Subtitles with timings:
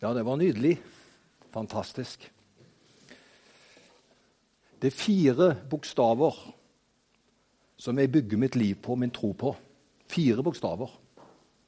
[0.00, 0.78] Ja, det var nydelig.
[1.52, 2.22] Fantastisk.
[4.80, 6.38] Det er fire bokstaver
[7.76, 9.52] som jeg bygger mitt liv på, min tro på.
[10.08, 10.88] Fire bokstaver.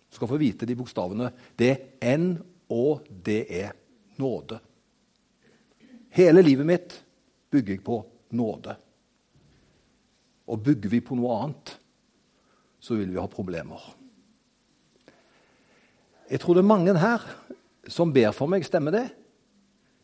[0.08, 1.29] Du skal få vite de bokstavene.
[1.58, 1.70] Det
[2.00, 2.38] er N,
[2.72, 3.76] og det er
[4.16, 4.62] nåde.
[6.16, 6.98] Hele livet mitt
[7.52, 8.00] bygger jeg på
[8.32, 8.78] nåde.
[10.48, 11.76] Og bygger vi på noe annet,
[12.80, 13.92] så vil vi ha problemer.
[16.32, 17.24] Jeg tror det er mange her
[17.88, 18.66] som ber for meg.
[18.66, 19.06] Stemmer det?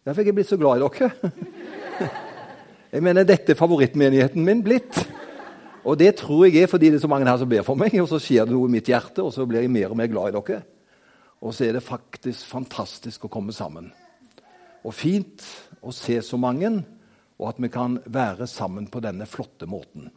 [0.07, 1.11] Derfor er jeg blitt så glad i dere.
[2.89, 4.97] Jeg mener, Dette er favorittmenigheten min blitt.
[5.85, 7.93] Og det tror jeg er fordi det er så mange her som ber for meg,
[8.01, 10.09] og så skjer det noe i mitt hjerte, og så blir jeg mer og mer
[10.09, 10.61] glad i dere.
[11.45, 13.91] Og så er det faktisk fantastisk å komme sammen.
[14.85, 15.45] Og fint
[15.85, 16.71] å se så mange,
[17.39, 20.09] og at vi kan være sammen på denne flotte måten.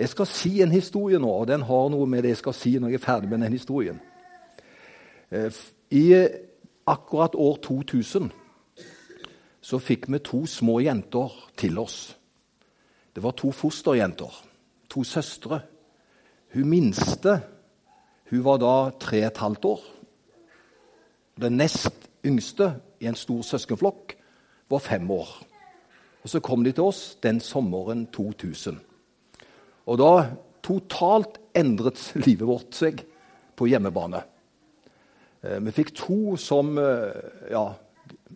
[0.00, 2.74] Jeg skal si en historie nå, og den har noe med det jeg skal si
[2.80, 4.00] når jeg er ferdig med den historien.
[5.30, 5.52] Eh,
[5.92, 6.04] I
[6.90, 8.30] akkurat år 2000
[9.60, 12.16] så fikk vi to små jenter til oss.
[13.14, 14.32] Det var to fosterjenter,
[14.90, 15.60] to søstre.
[16.54, 17.40] Hun minste
[18.30, 19.80] hun var da tre og et halvt år.
[21.40, 24.14] Den nest yngste i en stor søskenflokk
[24.70, 25.28] var fem år.
[26.22, 28.78] Og Så kom de til oss den sommeren 2000.
[29.86, 30.30] Og da
[30.62, 33.02] totalt endret livet vårt seg
[33.56, 34.22] på hjemmebane.
[35.42, 37.64] Eh, vi fikk to som eh, ja,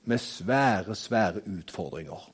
[0.04, 2.30] med svære, svære utfordringer.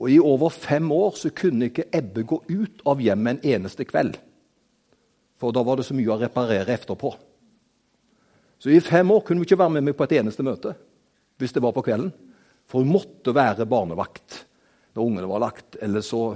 [0.00, 3.84] Og I over fem år så kunne ikke Ebbe gå ut av hjemmet en eneste
[3.84, 4.16] kveld.
[5.40, 7.12] For da var det så mye å reparere etterpå.
[8.60, 10.74] Så i fem år kunne hun ikke være med meg på et eneste møte
[11.40, 12.10] hvis det var på kvelden.
[12.68, 14.42] For hun måtte være barnevakt
[14.92, 15.78] når ungene var lagt.
[15.80, 16.34] Eller så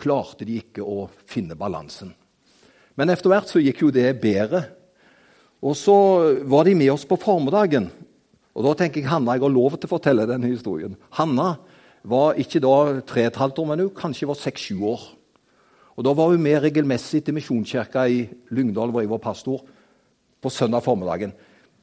[0.00, 2.14] klarte de ikke å finne balansen.
[2.96, 4.62] Men etter hvert så gikk jo det bedre.
[5.64, 5.96] Og så
[6.44, 7.88] var de med oss på formiddagen
[8.54, 10.94] og Da tenker jeg Hanna, jeg har lov til å fortelle denne historien.
[11.18, 11.56] Hanna
[12.06, 15.02] var ikke da tre og et halvt år, men hun kanskje var seks-sju år.
[15.98, 19.64] Og Da var hun med regelmessig til Misjonskirka i Lyngdal, hvor jeg var pastor,
[20.40, 21.32] på søndag formiddagen.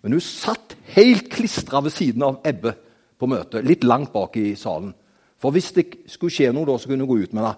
[0.02, 2.74] Men hun satt helt klistra ved siden av Ebbe
[3.20, 4.94] på møtet, litt langt bak i salen.
[5.38, 7.56] For hvis det skulle skje noe da, så kunne hun gå ut med det.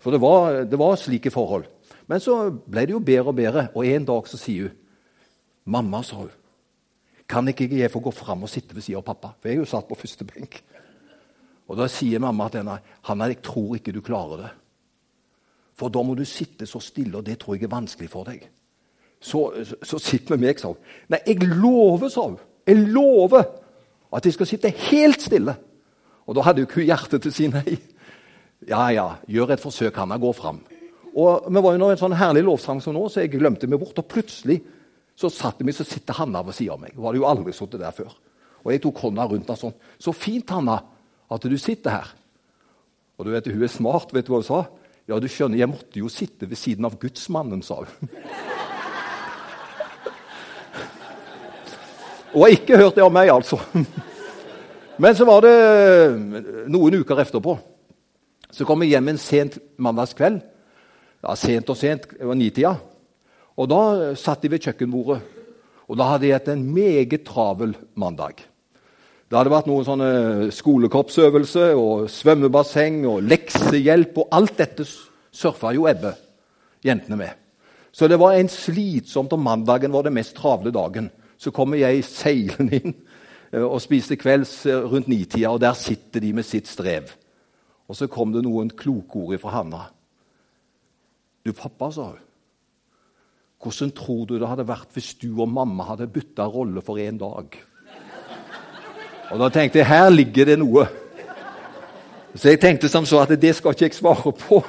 [0.00, 1.68] For det var, det var slike forhold.
[2.08, 4.82] Men så ble det jo bedre og bedre, og en dag så sier hun
[5.66, 6.34] Mamma, sa hun.
[7.26, 9.32] Kan ikke jeg få gå fram og sitte ved siden av pappa?
[9.40, 10.60] For jeg er jo satt på første benk.
[11.66, 12.78] Og Da sier mamma til henne
[13.08, 14.50] Hanna, jeg tror ikke du klarer det.
[15.76, 18.46] For da må du sitte så stille, og det tror jeg er vanskelig for deg.
[19.20, 20.78] Så, så, så sitt med meg, sa hun.
[21.10, 22.38] Nei, jeg lover, sa hun.
[22.66, 23.42] Jeg lover
[24.14, 25.56] at jeg skal sitte helt stille.
[26.26, 27.76] Og da hadde jo ikke hun hjerte til å si nei.
[28.66, 30.16] Ja, ja, gjør et forsøk, Hanna.
[30.18, 30.62] Gå fram.
[31.16, 33.82] Og Vi var jo nå en sånn herlig lovsang som nå, så jeg glemte meg
[33.82, 33.98] bort.
[34.00, 34.62] Og plutselig
[35.16, 36.92] så satt meg, så sitter Hanna ved siden av meg.
[36.96, 38.12] Hun hadde jo aldri sittet der før.
[38.66, 39.74] Og jeg tok hånda rundt henne sånn.
[39.98, 40.82] 'Så fint, Hanna,
[41.30, 42.14] at du sitter her.'
[43.18, 44.12] Og du vet, Hun er smart.
[44.12, 44.66] Vet du hva hun sa?
[45.08, 48.08] 'Ja, du skjønner, jeg måtte jo sitte ved siden av gudsmannen', sa hun.
[52.34, 53.56] Og har ikke hørt det av meg, altså.
[54.98, 57.58] Men så var det noen uker etterpå.
[58.50, 60.42] Så kom jeg hjem en sent mandagskveld.
[61.22, 62.76] Ja, Sent og sent, det var nitida.
[63.56, 65.22] Og Da satt de ved kjøkkenbordet,
[65.88, 68.42] og da hadde de hatt en meget travel mandag.
[69.26, 70.10] Det hadde vært noen sånne
[70.54, 74.20] skolekorpsøvelse og svømmebasseng og leksehjelp.
[74.22, 74.86] Og alt dette
[75.34, 76.12] surfa jo Ebbe,
[76.86, 77.32] jentene, med.
[77.90, 81.08] Så det var en slitsomt, og mandagen var den mest travle dagen.
[81.38, 82.94] Så kommer jeg seilende inn
[83.50, 87.10] eh, og spiste kvelds eh, rundt nitida, og der sitter de med sitt strev.
[87.88, 89.82] Og så kom det noen kloke ord fra Hanna.
[91.46, 92.22] Du, pappa, sa hun.
[93.62, 97.18] Hvordan tror du det hadde vært hvis du og mamma hadde bytta rolle for en
[97.18, 97.56] dag?
[99.32, 100.86] Og Da tenkte jeg her ligger det noe.
[102.36, 104.60] Så jeg tenkte som så at det skal ikke jeg svare på.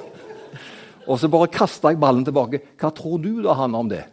[1.07, 2.61] Og så bare kasta jeg ballen tilbake.
[2.79, 4.03] Hva tror du da, Hanna, om det?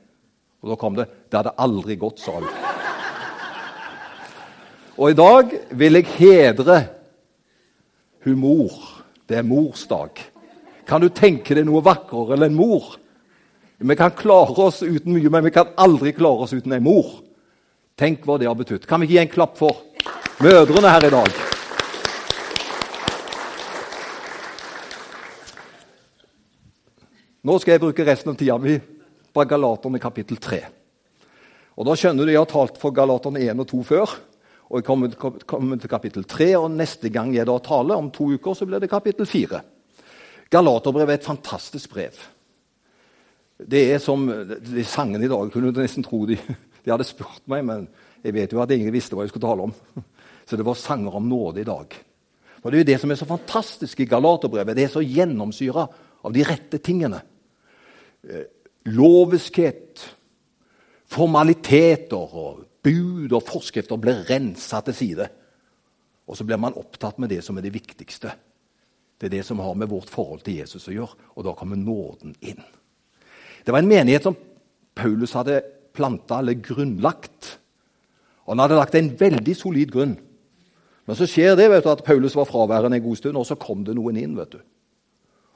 [0.62, 2.46] Og da kom det Det hadde aldri gått, sa hun.
[4.94, 6.76] Og i dag vil jeg hedre
[8.24, 8.70] humor.
[9.28, 10.20] Det er morsdag.
[10.86, 12.94] Kan du tenke deg noe vakrere enn en mor?
[13.84, 17.18] Vi kan klare oss uten mye, men vi kan aldri klare oss uten ei mor.
[18.00, 18.86] Tenk hva det har betydd.
[18.88, 19.82] Kan vi gi en klapp for
[20.40, 21.28] mødrene her i dag?
[27.44, 30.64] Nå skal jeg bruke resten av tida mi på Galaterne kapittel 3.
[31.76, 34.18] Og Da skjønner du jeg har talt for Galaterne 1 og 2 før.
[34.72, 34.86] Og jeg
[35.44, 38.80] kommer til kapittel 3, og neste gang jeg da taler, om to uker, så blir
[38.80, 39.60] det kapittel 4.
[40.48, 42.16] Galaterbrevet er et fantastisk brev.
[43.58, 46.38] Det er som de sangene i dag kunne du nesten tro de
[46.84, 47.86] De hadde spurt meg, men
[48.24, 49.72] jeg vet jo at ingen visste hva jeg skulle tale om.
[50.48, 51.94] Så det var sanger om nåde i dag.
[52.60, 54.76] Og Det er jo det som er så fantastisk i Galaterbrevet.
[54.76, 55.86] Det er så gjennomsyra
[56.24, 57.22] av de rette tingene.
[58.28, 58.44] Eh,
[58.92, 60.04] loviskhet,
[61.08, 65.28] formaliteter og bud og forskrifter blir rensa til side.
[66.28, 68.32] Og så blir man opptatt med det som er det viktigste.
[69.20, 71.32] Det er det som har med vårt forhold til Jesus å gjøre.
[71.36, 72.64] Og da kommer nåden inn.
[73.64, 74.36] Det var en menighet som
[74.94, 75.62] Paulus hadde
[75.94, 77.58] planta eller grunnlagt.
[78.44, 80.16] Og Han hadde lagt en veldig solid grunn.
[81.04, 83.58] Men så skjer det vet du, at Paulus var fraværende en god stund, og så
[83.60, 84.36] kom det noen inn.
[84.36, 84.60] vet du.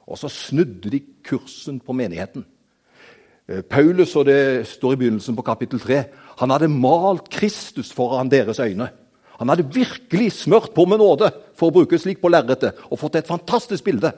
[0.09, 2.45] Og så snudde de kursen på menigheten.
[3.49, 6.03] Eh, Paulus, og det står i begynnelsen på kapittel 3,
[6.39, 8.89] han hadde malt Kristus foran deres øyne.
[9.39, 13.15] Han hadde virkelig smørt på med nåde, for å bruke slik på lerretet, og fått
[13.15, 14.11] et fantastisk bilde.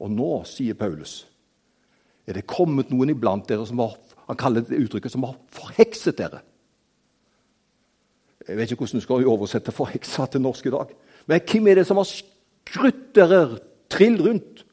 [0.00, 1.26] Og nå, sier Paulus,
[2.28, 3.96] er det kommet noen iblant dere som har
[4.28, 6.42] han kaller det uttrykket som har forhekset dere.
[8.44, 10.92] Jeg vet ikke hvordan du skal oversette 'forheksa' til norsk i dag.
[11.26, 13.58] Men hvem er det som har skrutt dere
[13.88, 14.64] trill rundt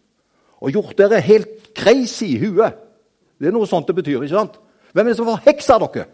[0.61, 2.75] og gjort dere helt crazy i huet?
[3.39, 4.23] Det er noe sånt det betyr.
[4.23, 4.59] ikke sant?
[4.93, 6.05] Hvem er det som har heksa dere?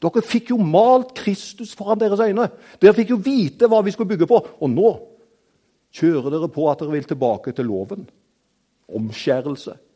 [0.00, 2.50] Dere fikk jo malt Kristus foran deres øyne.
[2.80, 4.46] Dere fikk jo vite hva vi skulle bygge på.
[4.60, 5.00] Og nå
[5.92, 8.08] kjører dere på at dere vil tilbake til loven.
[8.88, 9.87] Omskjærelse.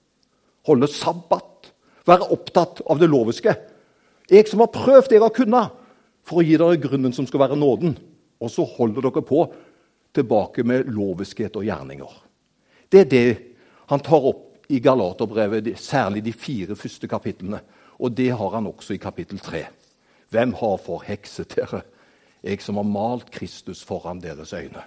[0.68, 1.72] Holde sabbat.
[2.06, 3.54] Være opptatt av det loviske.
[4.30, 5.74] Jeg som har prøvd det jeg har kunnet,
[6.22, 7.96] for å gi dere grunnen som skal være nåden.
[8.42, 9.44] Og så holder dere på
[10.14, 12.16] tilbake med loviskhet og gjerninger.
[12.90, 13.28] Det er det
[13.90, 17.60] han tar opp i Galaterbrevet, særlig de fire første kapitlene.
[18.02, 19.66] Og det har han også i kapittel tre.
[20.32, 21.82] Hvem har forhekset dere?
[22.42, 24.82] Jeg som har malt Kristus foran deres øyne.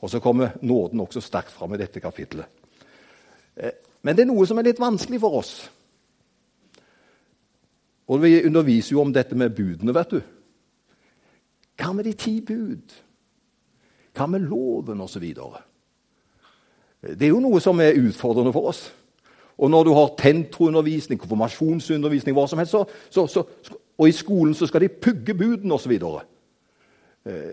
[0.00, 2.46] Og så kommer nåden også sterkt fram i dette kapittelet.
[4.02, 5.54] Men det er noe som er litt vanskelig for oss.
[8.10, 10.20] Og Vi underviser jo om dette med budene, vet du.
[11.78, 12.96] Hva med de ti bud?
[14.16, 15.26] Hva med loven osv.?
[17.00, 18.88] Det er jo noe som er utfordrende for oss.
[19.60, 24.54] Og når du har tentroundervisning, konfirmasjonsundervisning, hva som helst, så, så, så, og i skolen
[24.56, 25.92] så skal de pugge budene osv.
[27.28, 27.52] Eh,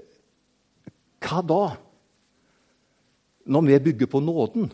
[1.23, 1.63] hva da?
[3.45, 4.71] Når vi bygger på nåden?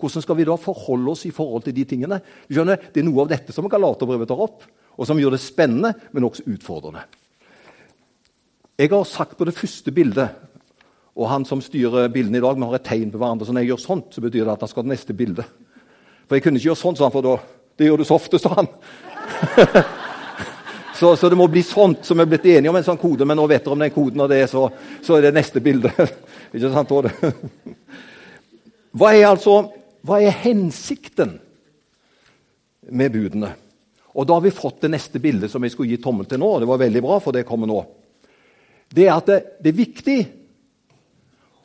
[0.00, 2.20] Hvordan skal vi da forholde oss i forhold til de tingene?
[2.48, 4.64] Du skjønner, Det er noe av dette som Galaterbrevet tar opp,
[4.96, 7.04] og som gjør det spennende, men også utfordrende.
[8.80, 10.28] Jeg har sagt på det første bildet,
[11.16, 13.64] og han som styrer bildene i dag, vi har et tegn på hverandre, så når
[13.64, 15.48] jeg gjør sånt, så betyr det at han skal det neste bildet.
[16.28, 17.34] For jeg kunne ikke gjøre sånn, sa han, for da,
[17.76, 18.70] det gjør du så ofte, sa han.
[21.00, 23.26] så, så, det må bli sånt som vi er blitt enige om en sånn kode,
[23.28, 24.66] men nå vet dere om den koden, og det er så,
[25.04, 25.92] så er det neste bilde.
[26.54, 27.12] ikke sant, Tore?
[28.96, 29.58] Hva er altså
[30.06, 31.36] hva er hensikten
[32.88, 33.52] med budene?
[34.14, 36.58] Og Da har vi fått det neste bildet som jeg skulle gi tommel til nå.
[36.58, 37.80] Det var veldig bra, for det kommer nå.
[38.90, 40.20] Det er at det, det er viktig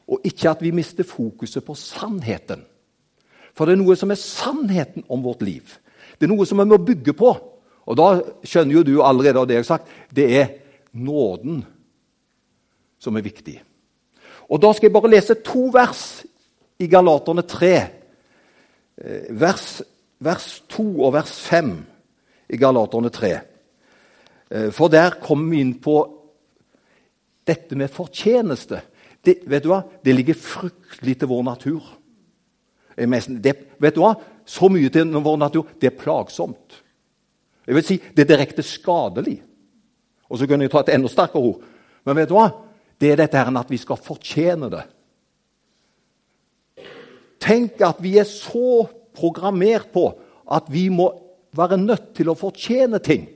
[0.05, 2.61] og ikke at vi mister fokuset på sannheten.
[3.57, 5.79] For det er noe som er sannheten om vårt liv.
[6.19, 7.31] Det er noe som vi må bygge på.
[7.85, 8.09] Og da
[8.45, 10.53] skjønner jo du allerede av det jeg har sagt, det er
[10.93, 11.63] nåden
[13.01, 13.57] som er viktig.
[14.45, 16.21] Og Da skal jeg bare lese to vers
[16.77, 18.04] i Galaterne 3, Eh,
[18.95, 19.81] vers,
[20.23, 21.73] vers 2 og vers 5
[22.49, 23.31] i Galaterne 3.
[24.51, 25.97] Eh, for der kommer vi inn på
[27.45, 28.81] dette med fortjeneste.
[29.25, 29.83] Det, vet du hva?
[30.05, 31.91] det ligger fryktelig til vår natur.
[32.95, 34.13] Det, vet du hva?
[34.45, 35.73] Så mye til vår natur.
[35.81, 36.81] Det er plagsomt.
[37.65, 39.41] Jeg vil si, Det er direkte skadelig.
[40.29, 41.65] Og så kunne jeg ta et enda sterkere ord.
[42.05, 42.51] Men vet du hva?
[43.01, 44.83] det er dette her at vi skal fortjene det.
[47.45, 50.07] Tenk at vi er så programmert på
[50.51, 51.11] at vi må
[51.55, 53.27] være nødt til å fortjene ting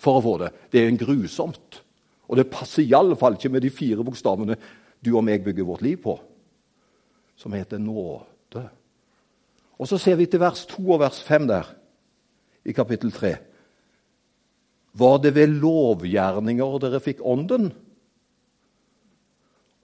[0.00, 0.52] for å få det.
[0.70, 1.80] Det er en grusomt.
[2.26, 4.58] Og det passer iallfall ikke med de fire bokstavene
[5.00, 6.16] du og meg bygger vårt liv på,
[7.38, 8.64] som heter nåde.
[9.76, 11.68] Og så ser vi til vers 2 og vers 5 der,
[12.66, 13.34] i kapittel 3.
[14.96, 17.68] Var det ved lovgjerninger dere fikk ånden?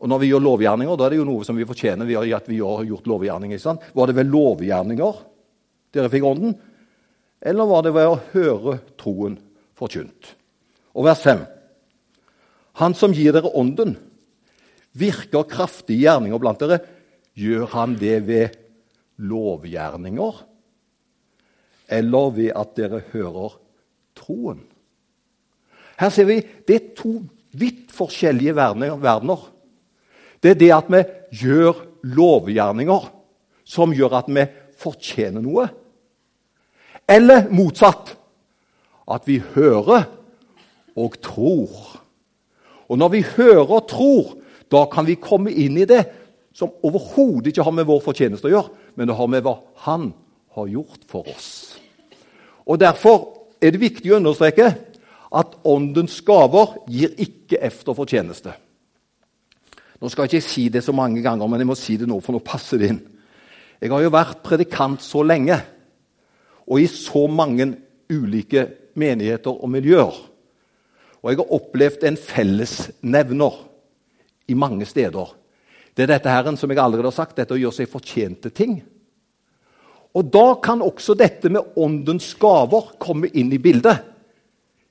[0.02, 2.08] Og Når vi gjør lovgjerninger, da er det jo noe som vi fortjener.
[2.10, 3.84] Har, at vi har gjort lovgjerninger, ikke sant?
[3.94, 5.20] Var det ved lovgjerninger
[5.94, 6.56] dere fikk Ånden?
[7.38, 9.36] Eller var det ved å høre troen
[9.78, 10.32] forkynt?
[10.98, 11.44] Og vers 5.
[12.82, 13.94] Han som gir dere Ånden,
[14.98, 16.80] virker kraftige gjerninger blant dere.
[17.38, 18.58] Gjør han det ved
[19.22, 20.42] lovgjerninger?
[21.94, 23.54] Eller ved at dere hører
[24.18, 24.66] troen?
[26.00, 27.20] Her ser vi det er to
[27.54, 29.51] vidt forskjellige verdener.
[30.42, 31.02] Det er det at vi
[31.44, 33.10] gjør lovgjerninger
[33.64, 34.44] som gjør at vi
[34.82, 35.68] fortjener noe.
[37.08, 38.16] Eller motsatt.
[39.06, 40.06] At vi hører
[40.98, 41.70] og tror.
[42.88, 44.34] Og når vi hører og tror,
[44.72, 46.02] da kan vi komme inn i det
[46.56, 49.56] som overhodet ikke har med vår fortjeneste å gjøre, men det har med hva
[49.86, 50.12] Han
[50.54, 51.78] har gjort for oss.
[52.68, 54.74] Og Derfor er det viktig å understreke
[55.32, 58.52] at åndens gaver gir ikke efter fortjeneste.
[60.02, 62.18] Nå skal jeg ikke si det så mange ganger, men jeg må si det nå,
[62.18, 63.00] for nå passer det inn.
[63.78, 65.60] Jeg har jo vært predikant så lenge,
[66.66, 67.68] og i så mange
[68.10, 68.66] ulike
[68.98, 70.18] menigheter og miljøer.
[71.22, 73.60] Og jeg har opplevd en fellesnevner
[74.50, 75.36] i mange steder.
[75.94, 78.80] Det er dette her, som jeg allerede har sagt, dette å gjøre seg fortjente ting.
[80.18, 84.02] Og Da kan også dette med åndens gaver komme inn i bildet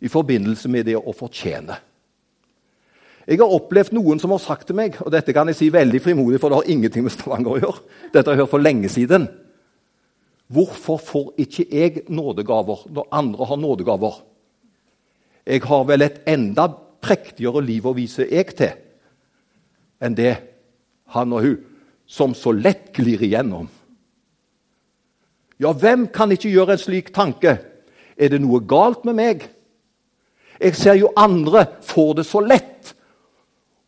[0.01, 1.90] i forbindelse med det å fortjene.
[3.29, 6.01] Jeg har opplevd noen som har sagt til meg, og dette kan jeg si veldig
[6.01, 7.83] frimodig, for det har ingenting med Stavanger å gjøre.
[8.13, 9.27] Dette har jeg hørt for lenge siden.
[10.51, 14.15] Hvorfor får ikke jeg nådegaver når andre har nådegaver?
[15.47, 16.67] Jeg har vel et enda
[17.01, 18.73] prektigere liv å vise jeg til
[20.01, 20.33] enn det
[21.13, 21.59] han og hun
[22.09, 23.69] som så lett glir igjennom.
[25.61, 27.59] Ja, hvem kan ikke gjøre en slik tanke?
[28.17, 29.45] Er det noe galt med meg?
[30.61, 32.70] Jeg ser jo andre får det så lett.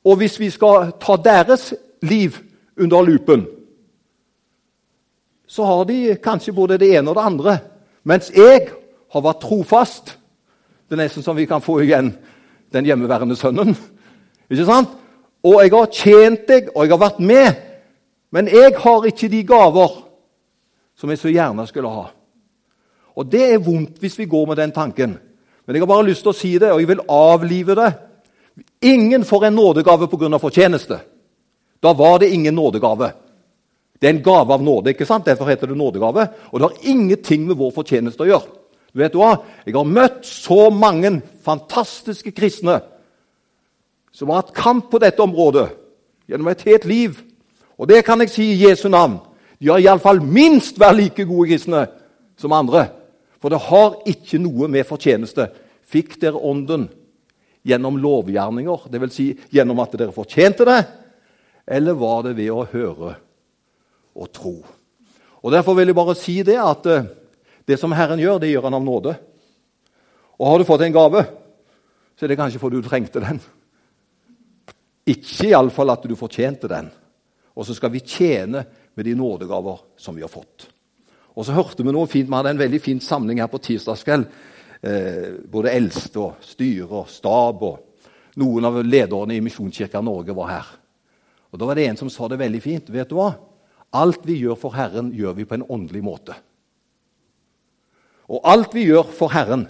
[0.03, 2.36] Og hvis vi skal ta deres liv
[2.77, 3.45] under lupen,
[5.48, 7.57] så har de kanskje både det ene og det andre.
[8.03, 8.67] Mens jeg
[9.13, 10.15] har vært trofast.
[10.89, 12.13] Det er nesten som vi kan få igjen
[12.74, 13.75] den hjemmeværende sønnen.
[14.50, 14.89] Ikke sant?
[15.43, 17.62] Og jeg har tjent deg, og jeg har vært med.
[18.33, 20.00] Men jeg har ikke de gaver
[20.98, 22.07] som jeg så gjerne skulle ha.
[23.13, 25.17] Og det er vondt hvis vi går med den tanken.
[25.65, 27.91] Men jeg har bare lyst til å si det, og jeg vil avlive det.
[28.81, 30.39] Ingen får en nådegave pga.
[30.39, 31.00] fortjeneste.
[31.79, 33.12] Da var det ingen nådegave.
[34.00, 34.89] Det er en gave av nåde.
[34.89, 35.25] ikke sant?
[35.25, 36.27] Derfor heter det nådegave.
[36.51, 38.50] Og det har ingenting med vår fortjeneste å gjøre.
[38.93, 39.38] Du vet hva?
[39.65, 42.81] Jeg har møtt så mange fantastiske kristne
[44.12, 45.69] som har hatt kamp på dette området
[46.29, 47.22] gjennom et helt liv.
[47.77, 49.17] Og det kan jeg si i Jesu navn.
[49.60, 51.88] De har iallfall minst vært like gode kristne
[52.38, 52.89] som andre.
[53.41, 55.48] For det har ikke noe med fortjeneste.
[55.89, 56.89] Fikk dere Ånden
[57.63, 59.15] gjennom lovgjerninger, dvs.
[59.15, 60.79] Si gjennom at dere fortjente det,
[61.65, 63.13] eller var det ved å høre
[64.13, 64.58] og tro?
[65.43, 67.08] Og Derfor vil jeg bare si det at eh,
[67.67, 69.15] det som Herren gjør, det gjør Han av nåde.
[70.39, 71.24] Og har du fått en gave,
[72.15, 73.39] så er det kanskje fordi du trengte den.
[75.08, 76.89] Ikke iallfall at du fortjente den.
[77.53, 78.63] Og så skal vi tjene
[78.96, 80.67] med de nådegaver som vi har fått.
[81.34, 84.27] Og så hørte vi noe fint, Vi hadde en veldig fin samling her på tirsdagskveld.
[84.83, 90.49] Eh, både eldste og styre og stab og noen av lederne i Misjonskirka Norge var
[90.49, 90.71] her.
[91.53, 92.89] Og Da var det en som sa det veldig fint.
[92.91, 93.37] Vet du hva?
[93.93, 96.35] Alt vi gjør for Herren, gjør vi på en åndelig måte.
[98.27, 99.67] Og alt vi gjør for Herren,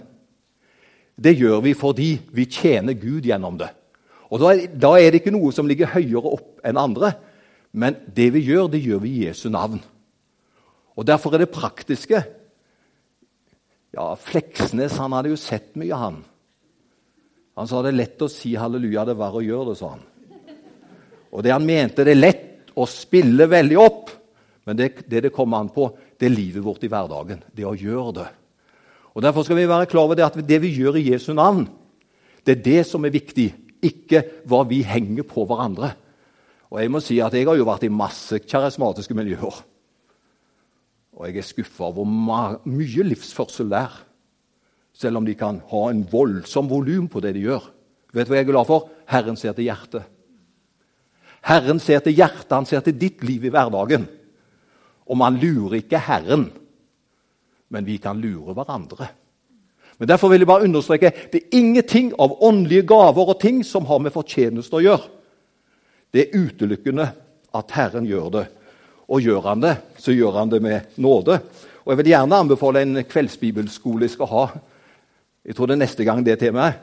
[1.14, 3.70] det gjør vi fordi vi tjener Gud gjennom det.
[4.30, 7.14] Og Da da er det ikke noe som ligger høyere opp enn andre,
[7.70, 9.78] men det vi gjør, det gjør vi i Jesu navn.
[10.96, 12.24] Og Derfor er det praktiske
[13.94, 16.18] ja, Fleksnes han hadde jo sett mye, han.
[17.54, 20.04] Han sa det er lett å si halleluja, det var å gjøre det, sa han.
[21.34, 24.10] Og det han mente, det er lett å spille veldig opp,
[24.66, 27.42] men det det, det kommer an på, det er livet vårt i hverdagen.
[27.54, 28.28] Det å gjøre det.
[29.14, 31.66] Og Derfor skal vi være klar over det at det vi gjør i Jesu navn,
[32.44, 33.52] det er det som er viktig,
[33.84, 35.92] ikke hva vi henger på hverandre.
[36.72, 39.62] Og Jeg må si at jeg har jo vært i masse karismatiske miljøer.
[41.14, 42.08] Og jeg er skuffa over
[42.66, 43.92] mye livsførsel der.
[44.94, 47.70] Selv om de kan ha en voldsom volum på det de gjør.
[48.14, 48.90] Vet du hva jeg er glad for?
[49.10, 50.06] Herren ser til hjertet.
[51.44, 54.06] Herren ser til hjertet, han ser til ditt liv i hverdagen.
[55.04, 56.46] Og man lurer ikke Herren,
[57.68, 59.10] men vi kan lure hverandre.
[59.98, 63.86] Men Derfor vil jeg bare understreke det er ingenting av åndelige gaver og ting som
[63.86, 65.10] har med fortjeneste å gjøre.
[66.14, 67.10] Det er utelukkende
[67.54, 68.44] at Herren gjør det.
[69.08, 71.38] Og gjør han det, så gjør han det med nåde.
[71.84, 74.44] Og Jeg vil gjerne anbefale en kveldsbibelskole jeg skal ha.
[75.44, 76.80] Jeg tror det er neste gang det temaet.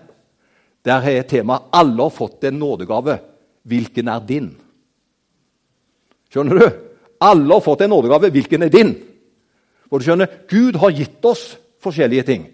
[0.86, 3.20] Der er temaet 'Alle har fått en nådegave.
[3.64, 4.58] Hvilken er din?'
[6.30, 6.72] Skjønner du?
[7.22, 8.30] Alle har fått en nådegave.
[8.30, 8.96] Hvilken er din?
[9.90, 12.48] For du skjønner, Gud har gitt oss forskjellige ting.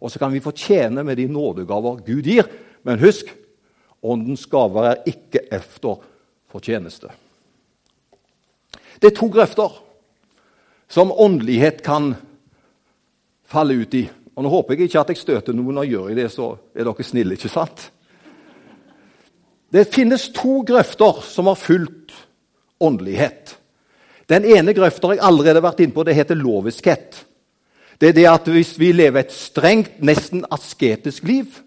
[0.00, 2.46] Og så kan vi fortjene med de nådegaver Gud gir.
[2.84, 3.34] Men husk,
[4.02, 5.98] åndens gaver er ikke efter
[6.52, 7.08] fortjeneste.
[9.04, 9.72] Det er to grøfter
[10.88, 12.14] som åndelighet kan
[13.44, 14.06] falle ut i.
[14.32, 16.88] Og Nå håper jeg ikke at jeg støter noen, og gjør jeg det, så er
[16.88, 17.36] dere snille.
[17.36, 17.90] ikke sant?
[19.68, 22.16] Det finnes to grøfter som har fulgt
[22.80, 23.58] åndelighet.
[24.24, 27.20] Den ene grøfta jeg allerede har vært inne på, det heter loviskhet.
[28.00, 31.60] Det er det at hvis vi lever et strengt, nesten asketisk liv,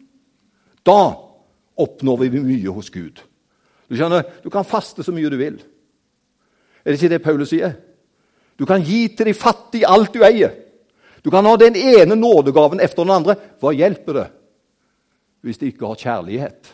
[0.88, 1.14] Da
[1.76, 3.20] oppnår vi mye hos Gud.
[3.90, 5.58] Du skjønner, du kan faste så mye du vil.
[6.88, 7.74] Er det ikke det Paulus sier?
[8.56, 10.54] Du kan gi til de fattige alt du eier.
[11.20, 13.36] Du kan ha den ene nådegaven efter den andre.
[13.60, 14.28] Hva hjelper det
[15.44, 16.70] hvis de ikke har kjærlighet?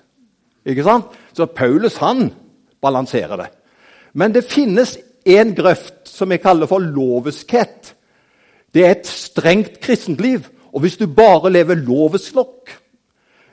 [0.70, 1.10] Ikke sant?
[1.34, 2.28] Så Paulus han
[2.82, 3.50] balanserer det.
[4.14, 7.96] Men det finnes en grøft som jeg kaller for loviskhet.
[8.70, 10.46] Det er et strengt kristent liv.
[10.74, 12.70] Og hvis du bare lever lovisk nok,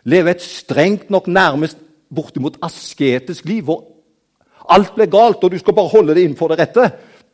[0.04, 1.80] lever et strengt nok, nærmest
[2.14, 3.84] bortimot asketisk liv, hvor
[4.70, 6.86] alt blir galt, og du skal bare holde det innenfor det rette,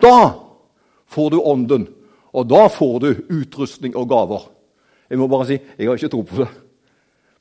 [0.02, 0.18] da
[1.12, 1.86] får du ånden.
[2.36, 4.48] Og da får du utrustning og gaver.
[5.08, 6.48] Jeg må bare si jeg har ikke tro på det.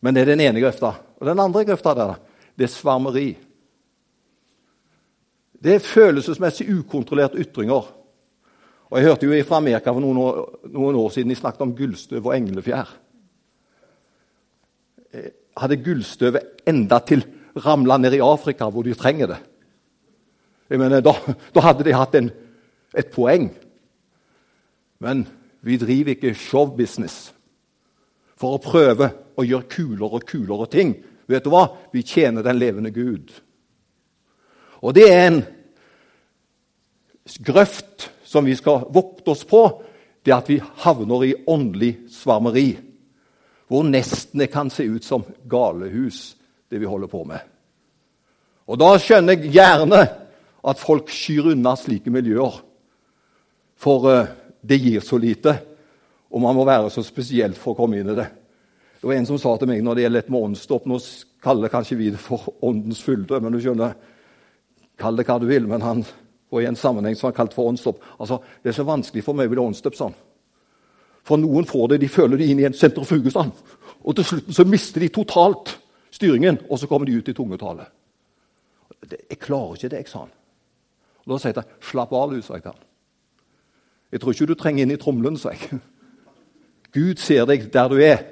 [0.05, 0.93] Men det er den ene grøfta.
[1.19, 2.15] Og den andre grøfta der,
[2.55, 3.29] det er svarmeri.
[5.65, 7.87] Det er følelsesmessig ukontrollerte ytringer.
[8.85, 11.73] Og Jeg hørte jo fra Amerika for noen år, noen år siden de snakket om
[11.75, 12.91] gullstøv og englefjær.
[15.11, 17.25] Eh, hadde gullstøvet enda til
[17.65, 19.41] ramla ned i Afrika, hvor de trenger det?
[20.69, 21.13] Jeg mener, Da,
[21.55, 22.31] da hadde de hatt en,
[22.97, 23.49] et poeng.
[24.99, 25.27] Men
[25.61, 27.33] vi driver ikke showbusiness
[28.35, 30.95] for å prøve å gjøre kulere og kulere ting.
[31.27, 31.67] Vet du hva?
[31.93, 33.31] Vi tjener den levende Gud.
[34.81, 35.41] Og det er en
[37.45, 39.63] grøft som vi skal vokte oss på,
[40.25, 42.75] det at vi havner i åndelig svarmeri.
[43.69, 46.35] Hvor nesten det kan se ut som galehus,
[46.69, 47.39] det vi holder på med.
[48.69, 50.01] Og Da skjønner jeg gjerne
[50.65, 52.57] at folk skyr unna slike miljøer.
[53.81, 54.31] For uh,
[54.65, 55.53] det gir så lite,
[56.31, 58.27] og man må være så spesiell for å komme inn i det.
[58.99, 60.99] Det var En som sa til meg når det gjelder et med åndsdåp Nå
[61.45, 63.93] kaller kanskje vi det for åndens fylde, men du skjønner,
[64.97, 65.67] kall det hva du vil.
[65.69, 66.01] men han
[66.49, 67.99] var i en sammenheng som han kalte for åndsdåp.
[68.17, 70.15] Altså, det er så vanskelig for meg å bli åndsdøpt sånn.
[71.25, 73.53] For noen får det, de føler det inn i en sentrifugestand.
[74.05, 75.75] Og til slutten så mister de totalt
[76.13, 77.87] styringen, og så kommer de ut i tungetale.
[79.11, 80.33] Jeg klarer ikke det, jeg, sa han.
[81.25, 82.81] Og Da sier jeg 'slapp av, du', sa jeg til ham.
[84.11, 85.79] Jeg tror ikke du trenger inn i tromlen, sa jeg.
[86.93, 88.23] Gud ser deg der du er,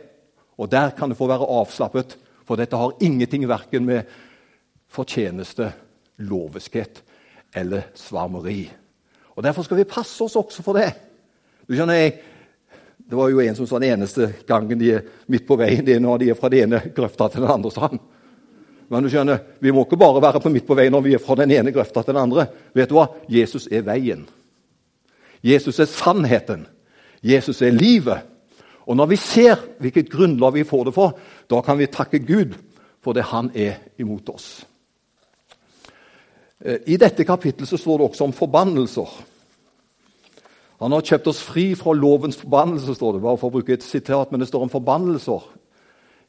[0.57, 2.17] og der kan du få være avslappet.
[2.45, 4.03] For dette har ingenting verken med
[4.87, 5.73] fortjeneste,
[6.17, 7.03] loveskhet
[7.55, 8.71] eller svarmeri.
[9.35, 10.93] Og Derfor skal vi passe oss også for det.
[11.67, 12.19] Du skjønner, jeg,
[13.09, 15.95] Det var jo en som sa den eneste gangen de er midt på veien, det
[15.95, 17.71] er når de er fra den ene grøfta til den andre.
[17.71, 17.99] sa han.
[18.93, 21.21] Men du skjønner, vi må ikke bare være på midt på veien når vi er
[21.21, 22.45] fra den ene grøfta til den andre.
[22.77, 23.07] Vet du hva?
[23.31, 24.27] Jesus er veien.
[25.41, 26.67] Jesus er sannheten.
[27.25, 28.21] Jesus er livet.
[28.85, 31.17] Og når vi ser hvilket grunnlag vi får det for,
[31.49, 32.53] da kan vi takke Gud
[33.03, 34.47] for det han er imot oss.
[36.61, 39.17] Eh, I dette kapittelet så står det også om forbannelser.
[40.83, 43.25] Han har kjøpt oss fri fra lovens forbannelse, står det.
[43.25, 45.43] bare for å bruke et sitat, Men det står om forbannelser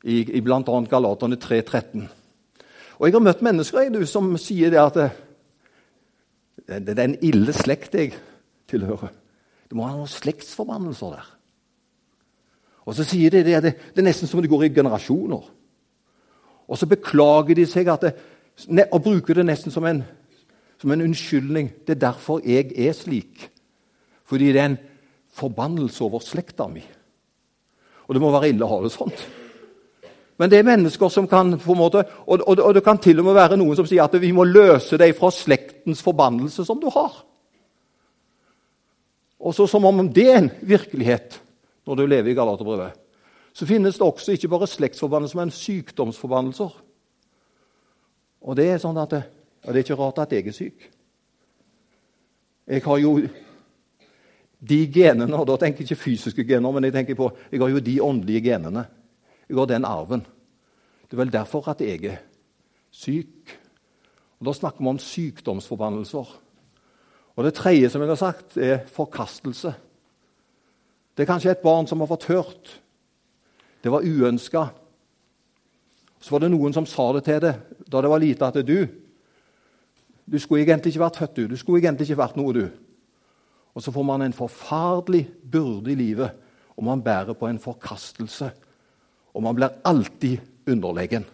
[0.04, 0.62] i, i bl.a.
[0.62, 2.08] Galaterne 3.13.
[2.98, 4.98] Og Jeg har møtt mennesker du, som sier det at
[6.64, 8.14] det, det, er en ille slekt jeg
[8.70, 9.12] tilhører.
[9.68, 11.30] Det må være noen slektsforbannelser der.
[12.84, 15.44] Og så sier de det, det, det er nesten som det går i generasjoner.
[16.64, 18.14] Og så beklager de seg det,
[18.90, 20.04] og bruker det nesten som en
[20.84, 21.70] som en unnskyldning.
[21.86, 23.48] Det er derfor jeg er slik.
[24.24, 24.82] Fordi det er en
[25.32, 26.82] forbannelse over slekta mi.
[28.04, 29.24] Og det må være ille å ha det sånt.
[30.38, 33.20] Men det er mennesker som kan på en måte, og, og, og, det kan til
[33.22, 36.80] og med være noen som sier at vi må løse deg fra slektens forbannelse som
[36.82, 37.20] du har.
[39.44, 41.40] Og så Som om det er en virkelighet
[41.86, 42.92] når du lever i Galaterbrevet.
[43.54, 46.72] Så finnes det også ikke bare slektsforbannelser, men sykdomsforbannelser.
[48.42, 49.22] Og det er sånn at det,
[49.62, 50.88] ja, det er ikke rart at jeg er syk.
[52.66, 53.18] Jeg har jo
[54.64, 57.70] de genene, og da tenker jeg ikke fysiske gener, men jeg tenker på, jeg har
[57.70, 58.86] jo de åndelige genene.
[59.48, 60.24] Jeg har den arven.
[61.04, 62.22] Det er vel derfor at jeg er
[62.90, 63.58] syk.
[64.40, 66.40] Og Da snakker vi om sykdomsforbannelser.
[67.36, 69.74] Og Det tredje som jeg har sagt, er forkastelse.
[71.16, 72.80] Det er kanskje et barn som har fått hørt.
[73.82, 74.66] Det var uønska.
[76.20, 77.54] Så var det noen som sa det til det
[77.90, 78.86] da det var lite, at du
[80.24, 81.46] du skulle egentlig ikke vært født, du.
[81.52, 82.68] Du skulle egentlig ikke vært noe, du.
[83.74, 86.30] Og så får man en forferdelig byrde i livet,
[86.76, 88.50] og man bærer på en forkastelse.
[89.34, 90.38] Og man blir alltid
[90.70, 91.24] underlegen.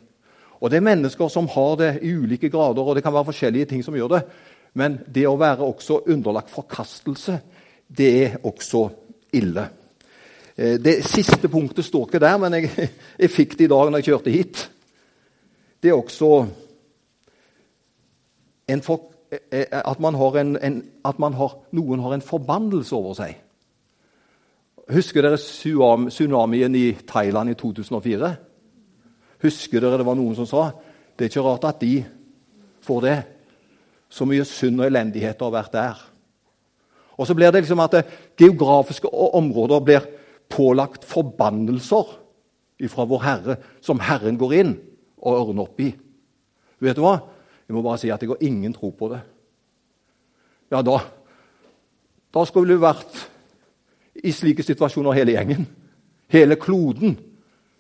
[0.61, 3.65] Og Det er mennesker som har det i ulike grader, og det kan være forskjellige
[3.65, 4.23] ting som gjør det.
[4.75, 7.41] Men det å være også underlagt forkastelse,
[7.89, 8.89] det er også
[9.33, 9.69] ille.
[10.57, 12.91] Eh, det siste punktet står ikke der, men jeg,
[13.23, 14.65] jeg fikk det i dag når jeg kjørte hit.
[15.81, 16.33] Det er også
[18.85, 23.15] for, eh, eh, at, man en, en, at man har, noen har en forbannelse over
[23.15, 23.41] seg.
[24.91, 28.31] Husker dere tsunamien i Thailand i 2004?
[29.45, 30.71] Husker dere det var noen som sa
[31.21, 31.99] det er ikke rart at de
[32.81, 33.19] får det.
[34.09, 35.99] Så mye synd og elendighet har vært der.
[37.21, 38.07] Og så blir det liksom at det
[38.41, 40.07] geografiske områder blir
[40.49, 42.15] pålagt forbannelser
[42.89, 44.73] fra vår Herre, som Herren går inn
[45.21, 45.91] og ordner opp i.
[46.81, 47.19] Vet du hva?
[47.69, 49.21] Jeg må bare si at jeg har ingen tro på det.
[50.73, 50.97] Ja, da,
[52.33, 53.21] da skulle du vært
[54.25, 55.67] i slike situasjoner hele gjengen.
[56.31, 57.17] Hele kloden.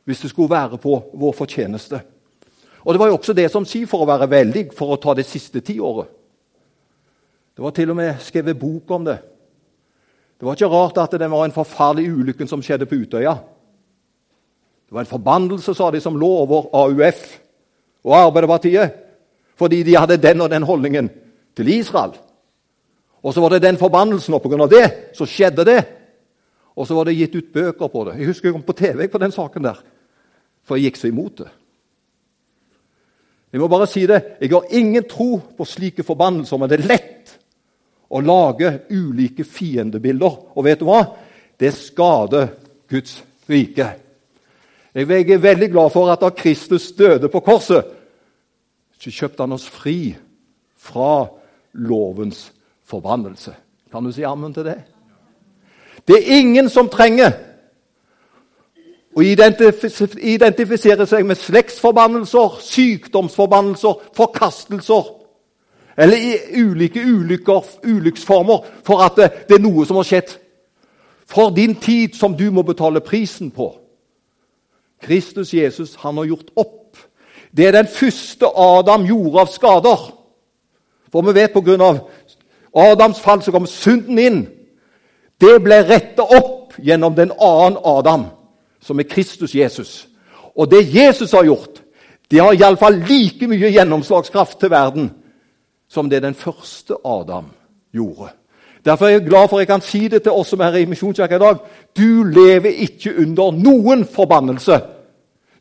[0.05, 2.01] Hvis det skulle være på vår fortjeneste.
[2.85, 5.15] Og Det var jo også det som sier for å være veldig, for å ta
[5.15, 6.09] det siste tiåret.
[7.57, 9.19] Det var til og med skrevet bok om det.
[10.41, 13.35] Det var ikke rart at det var en forferdelig ulykke som skjedde på Utøya.
[14.89, 17.21] Det var en forbannelse, sa de, som lå over AUF
[18.05, 19.07] og Arbeiderpartiet
[19.61, 21.11] fordi de hadde den og den holdningen
[21.57, 22.15] til Israel.
[23.21, 24.67] Og så var det den forbannelsen, og pga.
[24.67, 25.81] det så skjedde det.
[26.81, 28.17] Og så var det gitt ut bøker på det.
[28.21, 29.81] Jeg husker jeg kom på TV på den saken der,
[30.65, 31.51] for jeg gikk så imot det.
[33.51, 34.21] Jeg må bare si det.
[34.41, 37.33] Jeg har ingen tro på slike forbannelser, men det er lett
[38.11, 40.37] å lage ulike fiendebilder.
[40.55, 41.03] Og vet du hva?
[41.61, 42.55] Det skader
[42.91, 43.19] Guds
[43.51, 43.89] rike.
[44.95, 47.91] Jeg er veldig glad for at da Kristus døde på korset,
[49.01, 50.15] så kjøpte han oss fri
[50.81, 51.27] fra
[51.77, 52.49] lovens
[52.89, 53.55] forbannelse.
[53.91, 54.79] Kan du si ammen til det?
[56.09, 57.33] Det er ingen som trenger
[59.17, 65.17] å identifisere seg med slektsforbannelser, sykdomsforbannelser, forkastelser
[66.01, 70.31] eller i ulike ulykker, ulykksformer for at det er noe som har skjedd.
[71.29, 73.75] For din tid som du må betale prisen på.
[75.03, 76.97] Kristus Jesus han har gjort opp.
[77.57, 80.09] Det er den første Adam gjorde av skader.
[81.13, 81.93] For vi vet pga.
[82.75, 84.41] Adams fall så kom synden inn.
[85.41, 88.27] Det ble retta opp gjennom den annen Adam,
[88.83, 90.09] som er Kristus Jesus.
[90.57, 91.81] Og det Jesus har gjort,
[92.31, 95.09] det har iallfall like mye gjennomslagskraft til verden
[95.91, 97.49] som det den første Adam
[97.93, 98.31] gjorde.
[98.85, 100.87] Derfor er jeg glad for at jeg kan si det til oss som er i
[100.89, 101.59] Misjonskirka i dag.
[101.97, 104.81] Du lever ikke under noen forbannelse.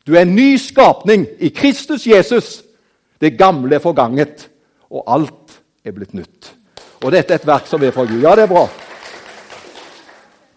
[0.06, 2.62] Du er en ny skapning i Kristus Jesus.
[3.20, 4.48] Det gamle er forganget,
[4.90, 6.54] og alt er blitt nytt.
[7.04, 8.22] Og dette er et verk som er fra Gud.
[8.22, 8.64] Ja, det er bra.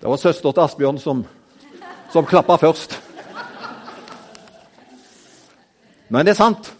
[0.03, 1.21] Det var søster til Asbjørn som,
[2.11, 2.97] som klappa først.
[6.11, 6.73] Men det er sant.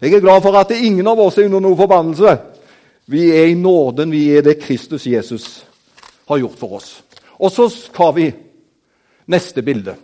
[0.00, 2.32] Jeg er glad for at ingen av oss er under noen forbannelse.
[3.06, 4.10] Vi er i nåden.
[4.10, 5.46] Vi er det Kristus Jesus
[6.26, 6.88] har gjort for oss.
[7.38, 8.26] Og så tar vi
[9.30, 9.94] neste bilde.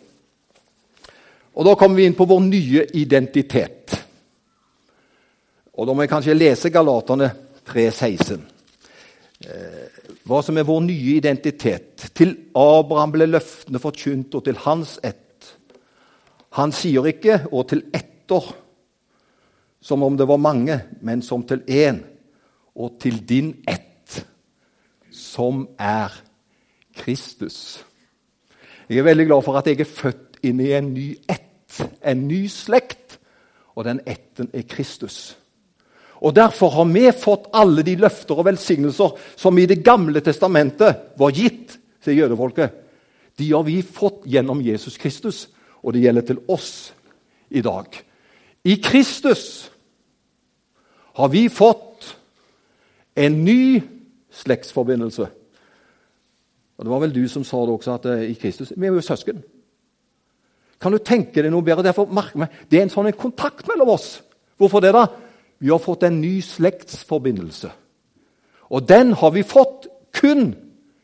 [1.58, 3.96] Og Da kommer vi inn på vår nye identitet.
[5.74, 7.32] Og Da må jeg kanskje lese Galaterne
[7.66, 8.38] 3,16.
[10.28, 12.10] Hva som er vår nye identitet.
[12.14, 15.56] Til Abraham ble løftene forkynt, og til hans ett.
[16.58, 18.54] Han sier ikke 'og til etter',
[19.80, 22.02] som om det var mange, men som til én.
[22.74, 24.26] Og til din ett,
[25.10, 26.22] som er
[26.96, 27.84] Kristus.
[28.88, 32.28] Jeg er veldig glad for at jeg er født inn i en ny ett, en
[32.28, 33.18] ny slekt.
[33.74, 35.39] Og den etten er Kristus.
[36.20, 41.16] Og Derfor har vi fått alle de løfter og velsignelser som i Det gamle testamentet
[41.16, 42.70] var gitt til jødefolket.
[43.38, 45.48] De har vi fått gjennom Jesus Kristus,
[45.82, 46.92] og det gjelder til oss
[47.50, 47.88] i dag.
[48.64, 49.70] I Kristus
[51.16, 52.16] har vi fått
[53.16, 53.80] en ny
[54.30, 55.28] slektsforbindelse.
[56.80, 58.92] Og Det var vel du som sa det også, at eh, i Kristus Vi er
[58.92, 59.42] jo søsken.
[60.80, 61.84] Kan du tenke deg noe bedre?
[61.84, 64.22] Derfor merker vi, Det er en sånn kontakt mellom oss.
[64.56, 64.92] Hvorfor det?
[64.96, 65.06] da?
[65.60, 67.70] Vi har fått en ny slektsforbindelse.
[68.70, 70.54] Og den har vi fått kun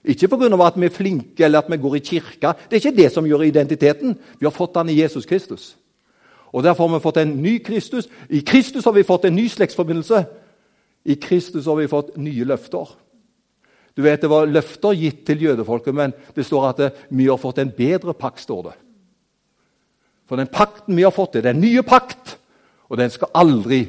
[0.07, 0.66] ikke pga.
[0.66, 2.53] at vi er flinke eller at vi går i kirka.
[2.71, 4.19] Det er ikke det som gjør identiteten.
[4.38, 5.77] Vi har fått den i Jesus Kristus.
[6.53, 8.09] Og Derfor har vi fått en ny Kristus.
[8.31, 10.25] I Kristus har vi fått en ny slektsforbindelse.
[11.05, 12.97] I Kristus har vi fått nye løfter.
[13.97, 17.59] Du vet, Det var løfter gitt til jødefolket, men det står at vi har fått
[17.59, 18.40] en bedre pakt.
[18.40, 18.73] står det.
[20.27, 22.38] For den pakten vi har fått, er den nye pakt,
[22.88, 23.87] og den skal aldri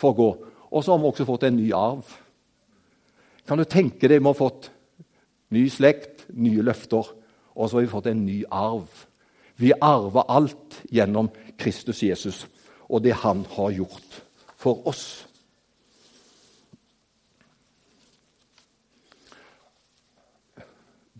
[0.00, 0.28] forgå.
[0.70, 2.04] Og så har vi også fått en ny arv.
[3.46, 4.70] Kan du tenke deg vi har fått
[5.50, 7.08] ny slekt, nye løfter,
[7.56, 9.06] og så har vi fått en ny arv.
[9.60, 11.28] Vi arver alt gjennom
[11.60, 12.44] Kristus Jesus
[12.90, 14.22] og det han har gjort
[14.58, 15.04] for oss.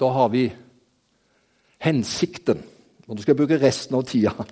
[0.01, 0.49] Da har vi
[1.85, 2.63] hensikten.
[3.07, 4.47] Og Du skal bruke resten av tida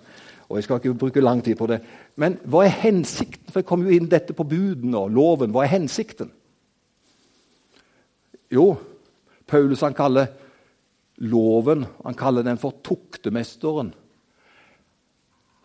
[0.48, 1.82] og jeg skal ikke bruke lang tid på det.
[2.16, 3.50] Men hva er hensikten?
[3.52, 5.52] For jeg kom jo inn dette på budene og loven.
[5.52, 6.30] Hva er hensikten?
[8.52, 8.70] Jo,
[9.48, 10.30] Paulus han kaller
[11.18, 13.92] loven han kaller den for tuktemesteren.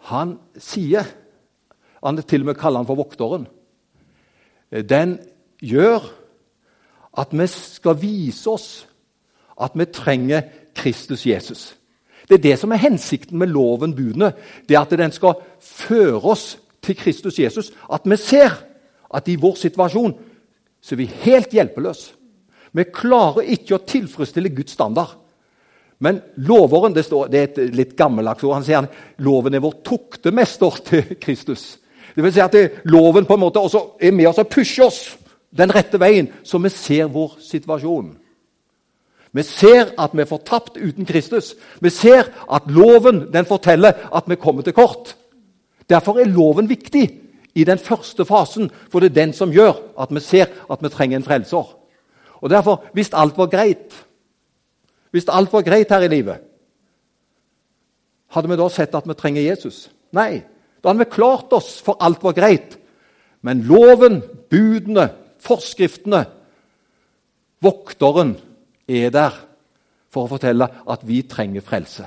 [0.10, 1.06] han sier
[2.04, 3.48] Han til og med kaller han for vokteren.
[4.70, 5.20] Den
[5.62, 6.04] gjør
[7.18, 8.88] at vi skal vise oss
[9.62, 10.42] at vi trenger
[10.76, 11.78] Kristus Jesus.
[12.34, 14.32] Det er det som er hensikten med loven, budene.
[14.66, 17.70] Det at den skal føre oss til Kristus Jesus.
[17.94, 18.56] At vi ser
[19.14, 20.16] at i vår situasjon
[20.82, 22.16] så er vi helt hjelpeløse.
[22.74, 25.14] Vi klarer ikke å tilfredsstille Guds standard.
[26.02, 28.58] Men loveren det, står, det er et litt gammeldags ord.
[28.58, 31.78] Han sier at loven er vår tuktemester til Kristus.
[32.16, 34.90] Det vil si at det, loven på en måte også er med oss og pusher
[34.90, 35.04] oss
[35.54, 38.16] den rette veien, så vi ser vår situasjon.
[39.34, 41.56] Vi ser at vi er fortapt uten Kristus.
[41.82, 45.16] Vi ser at loven den forteller at vi kommer til kort.
[45.90, 47.08] Derfor er loven viktig
[47.56, 50.90] i den første fasen, for det er den som gjør at vi ser at vi
[50.90, 51.66] trenger en frelser.
[52.42, 54.06] Og derfor, Hvis alt var greit,
[55.12, 56.38] hvis alt var greit her i livet,
[58.28, 59.90] hadde vi da sett at vi trenger Jesus?
[60.12, 60.42] Nei.
[60.82, 62.80] Da hadde vi klart oss, for alt var greit.
[63.42, 66.26] Men loven, budene, forskriftene,
[67.62, 68.36] vokteren,
[68.88, 69.38] er der
[70.14, 72.06] for å fortelle at vi trenger frelse.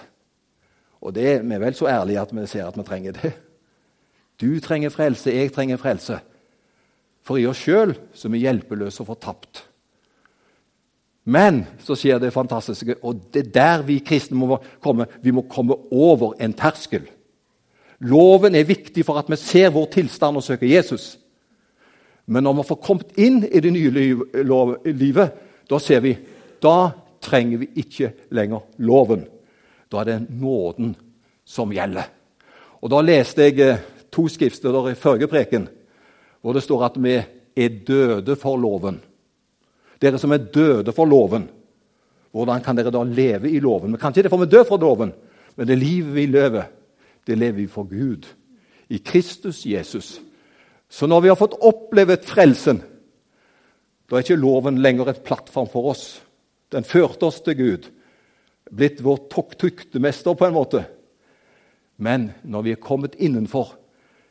[1.03, 3.33] Og det er vi er vel så ærlige at vi ser at vi trenger det.
[4.41, 6.19] Du trenger frelse, jeg trenger frelse.
[7.27, 9.65] For i oss sjøl er vi hjelpeløse og fortapt.
[11.27, 15.09] Men så skjer det fantastiske, og det er der vi kristne må komme.
[15.23, 17.09] Vi må komme over en terskel.
[18.07, 21.17] Loven er viktig for at vi ser vår tilstand og søker Jesus.
[22.27, 23.91] Men når vi får kommet inn i det nye
[24.93, 25.35] livet,
[25.67, 26.15] da ser vi
[26.63, 26.93] da
[27.23, 29.27] trenger vi ikke lenger loven.
[29.91, 30.95] Da er det nåden
[31.47, 32.09] som gjelder.
[32.83, 35.69] Og Da leste jeg eh, to skriftsteder i forrige preken
[36.41, 39.01] hvor det står at vi er døde for loven.
[39.99, 41.49] Dere som er døde for loven,
[42.31, 43.91] hvordan kan dere da leve i loven?
[43.91, 45.13] Men Kanskje det får vi dø for loven,
[45.57, 46.69] men det livet vi lever,
[47.27, 48.29] det lever vi for Gud.
[48.89, 50.21] I Kristus Jesus.
[50.89, 52.83] Så når vi har fått opplevd frelsen,
[54.07, 56.21] da er ikke loven lenger et plattform for oss.
[56.73, 57.89] Den førte oss til Gud.
[58.71, 60.83] Blitt vår tuktemester på en måte.
[61.97, 63.77] Men når vi er kommet innenfor,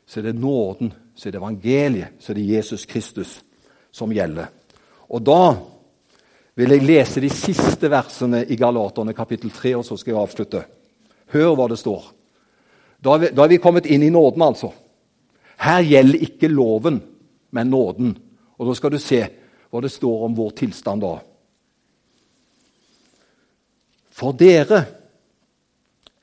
[0.05, 3.39] så er det nåden, så er det evangeliet, så er det Jesus Kristus
[3.91, 4.51] som gjelder.
[5.09, 5.55] Og da
[6.55, 10.61] vil jeg lese de siste versene i Galaterne kapittel 3, og så skal jeg avslutte.
[11.33, 12.11] Hør hva det står.
[13.01, 14.71] Da er, vi, da er vi kommet inn i nåden, altså.
[15.61, 16.99] Her gjelder ikke loven,
[17.55, 18.13] men nåden.
[18.59, 19.21] Og da skal du se
[19.71, 21.17] hva det står om vår tilstand da.
[24.15, 24.85] For dere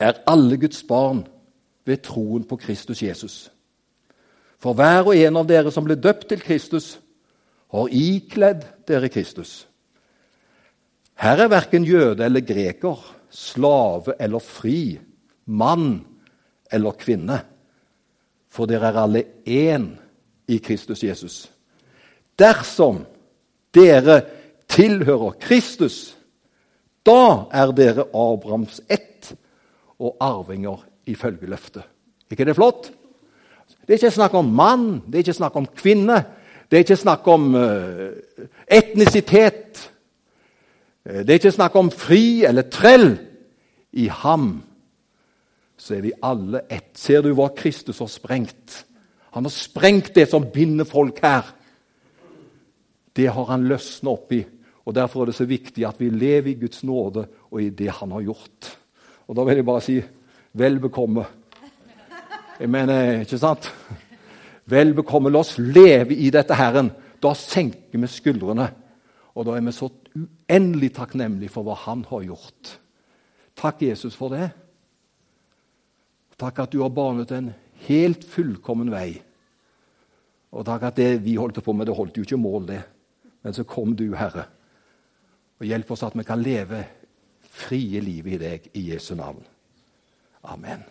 [0.01, 1.21] er alle Guds barn
[1.85, 3.51] ved troen på Kristus Jesus.
[4.57, 6.95] For hver og en av dere som ble døpt til Kristus,
[7.73, 9.63] har ikledd dere Kristus.
[11.17, 12.99] Her er verken jøde eller greker,
[13.33, 14.99] slave eller fri,
[15.45, 16.03] mann
[16.71, 17.39] eller kvinne.
[18.53, 19.89] For dere er alle én
[20.47, 21.37] i Kristus Jesus.
[22.39, 23.03] Dersom
[23.73, 24.21] dere
[24.69, 26.15] tilhører Kristus,
[27.05, 29.33] da er dere Abrahams ett
[29.99, 31.83] og arvinger ifølge løftet.
[32.31, 32.91] ikke det flott?
[33.83, 36.23] Det er ikke snakk om mann, det er ikke snakk om kvinne.
[36.71, 38.15] Det er ikke snakk om uh,
[38.67, 39.89] etnisitet.
[41.05, 43.17] Eh, det er ikke snakk om fri eller trell.
[43.93, 44.63] I ham
[45.77, 46.95] så er vi alle ett.
[46.97, 48.85] Ser du hva Kristus har sprengt?
[49.35, 51.43] Han har sprengt det som binder folk her.
[53.13, 54.41] Det har han løsna opp i.
[54.85, 57.91] Og Derfor er det så viktig at vi lever i Guds nåde og i det
[57.99, 58.77] han har gjort.
[59.27, 60.01] Og Da vil jeg bare si
[60.53, 61.25] vel bekomme.
[62.59, 63.71] Jeg mener, ikke sant?
[64.65, 65.31] Vel bekomme.
[65.31, 66.91] La oss leve i dette Herren.
[67.23, 68.67] Da senker vi skuldrene.
[69.33, 72.77] Og da er vi så uendelig takknemlige for hva Han har gjort.
[73.55, 74.51] Takk, Jesus, for det.
[76.37, 77.53] Takk at du har banet en
[77.87, 79.21] helt fullkommen vei.
[80.53, 82.81] Og takk at det vi holdt på med, det holdt jo ikke mål, det.
[83.43, 84.45] Men så kom du, Herre,
[85.63, 86.83] og hjelp oss at vi kan leve
[87.53, 89.43] frie liv i deg i Jesu navn.
[90.51, 90.83] Amen.